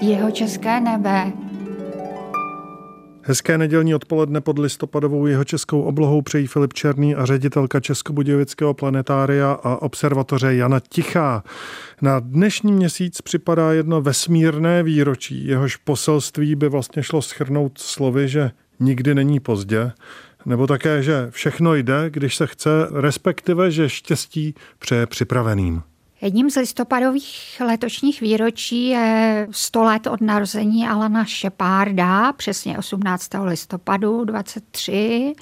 [0.00, 1.32] Jeho české nebe.
[3.28, 9.52] Hezké nedělní odpoledne pod listopadovou jeho českou oblohou přejí Filip Černý a ředitelka Českobudějovického planetária
[9.52, 11.44] a observatoře Jana Tichá.
[12.02, 18.50] Na dnešní měsíc připadá jedno vesmírné výročí, jehož poselství by vlastně šlo schrnout slovy, že
[18.80, 19.92] nikdy není pozdě,
[20.46, 25.82] nebo také, že všechno jde, když se chce, respektive, že štěstí přeje připraveným.
[26.20, 33.30] Jedním z listopadových letošních výročí je 100 let od narození Alana Shepарda, přesně 18.
[33.44, 35.34] listopadu 23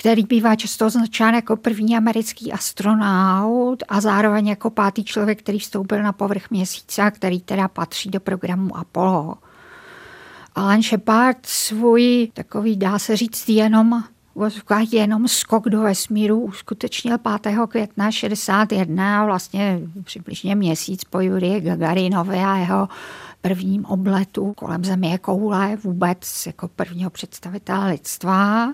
[0.00, 6.02] který bývá často označován jako první americký astronaut a zároveň jako pátý člověk, který vstoupil
[6.02, 9.34] na povrch měsíce a který teda patří do programu Apollo.
[10.54, 14.04] Alan Shepard svůj takový, dá se říct, jenom
[14.90, 17.56] jenom skok do vesmíru uskutečnil 5.
[17.68, 22.88] května 61, vlastně přibližně měsíc po Jurii Gagarinovi a jeho
[23.40, 28.72] prvním obletu kolem Země koule vůbec jako prvního představitele lidstva.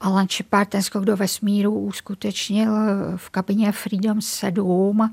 [0.00, 2.72] Alan Shepard ten skok do vesmíru uskutečnil
[3.16, 5.12] v kabině Freedom 7,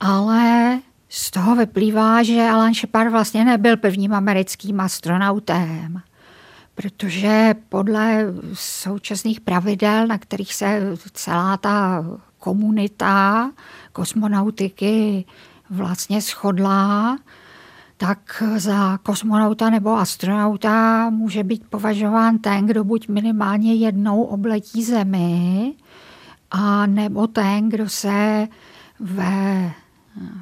[0.00, 6.02] ale z toho vyplývá, že Alan Shepard vlastně nebyl prvním americkým astronautem
[6.74, 12.04] protože podle současných pravidel, na kterých se celá ta
[12.38, 13.50] komunita
[13.92, 15.24] kosmonautiky
[15.70, 17.18] vlastně shodla,
[17.96, 25.74] tak za kosmonauta nebo astronauta může být považován ten, kdo buď minimálně jednou obletí Zemi,
[26.50, 28.48] a nebo ten, kdo se
[29.00, 29.70] ve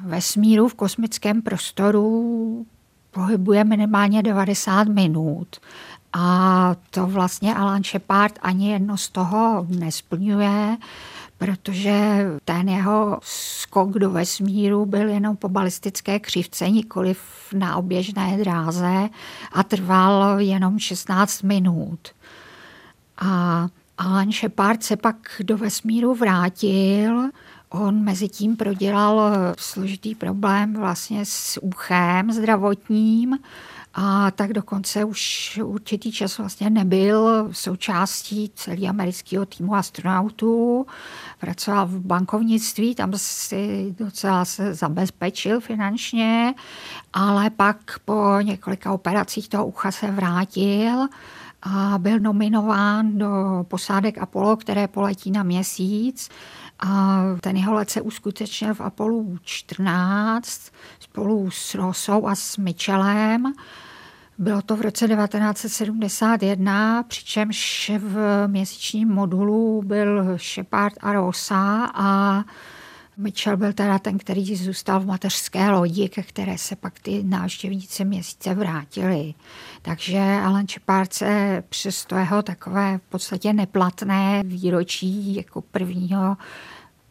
[0.05, 2.65] vesmíru, v kosmickém prostoru
[3.11, 5.47] pohybuje minimálně 90 minut.
[6.13, 10.77] A to vlastně Alan Shepard ani jedno z toho nesplňuje,
[11.37, 17.15] protože ten jeho skok do vesmíru byl jenom po balistické křivce, nikoli
[17.53, 19.09] na oběžné dráze
[19.51, 21.99] a trval jenom 16 minut.
[23.17, 23.67] A
[23.97, 27.29] Alan Shepard se pak do vesmíru vrátil,
[27.73, 33.37] On mezi tím prodělal složitý problém vlastně s uchem zdravotním
[33.93, 40.85] a tak dokonce už určitý čas vlastně nebyl součástí celého amerického týmu astronautů.
[41.39, 46.53] Pracoval v bankovnictví, tam si docela se zabezpečil finančně,
[47.13, 51.07] ale pak po několika operacích toho ucha se vrátil
[51.61, 53.29] a byl nominován do
[53.67, 56.29] posádek Apollo, které poletí na měsíc.
[56.79, 63.53] A ten jeho let se uskutečnil v Apollo 14 spolu s Rosou a s Mitchellem.
[64.37, 72.43] Bylo to v roce 1971, přičemž v měsíčním modulu byl Shepard a Rosa a
[73.17, 78.05] Mitchell byl teda ten, který zůstal v mateřské lodi, ke které se pak ty návštěvníci
[78.05, 79.33] měsíce vrátili.
[79.81, 86.37] Takže Alan Shepard se přes to jeho takové v podstatě neplatné výročí jako prvního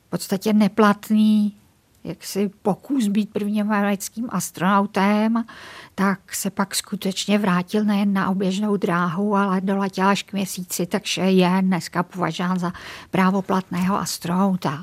[0.07, 1.57] v podstatě neplatný
[2.05, 5.45] jaksi pokus být prvním americkým astronautem,
[5.95, 11.23] tak se pak skutečně vrátil nejen na oběžnou dráhu, ale doletěl až k měsíci, takže
[11.23, 12.73] je dneska považován za
[13.11, 14.79] právoplatného astronauta.